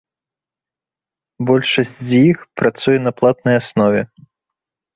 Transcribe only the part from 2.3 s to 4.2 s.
іх працуе на платнай аснове.